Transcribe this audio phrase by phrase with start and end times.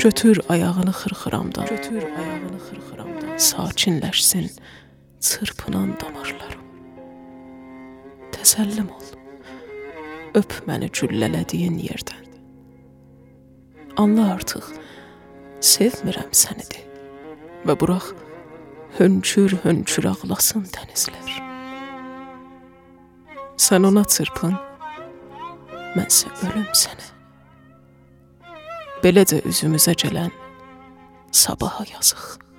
[0.00, 1.66] Götür ayağını xırxıramdan.
[1.66, 3.36] Götür ayağını xırxıramdan.
[3.36, 4.50] Sakinləşsin
[5.20, 6.64] çırpınan damarlarım.
[8.32, 9.06] Təsəllim ol.
[10.34, 12.24] Öp məni güllələdiyin yerdən.
[13.96, 14.72] Anla artıq
[15.60, 16.80] sevmirəm səni de.
[17.68, 18.14] Və burax
[18.96, 21.32] hönkür-hönkür ağlasın dənizlər.
[23.60, 24.56] Sən ona çırpın,
[25.92, 27.19] mənsə ölüm sənə.
[29.00, 30.32] Beləcə üzümüzə gələn
[31.32, 32.49] sabaha yazıq.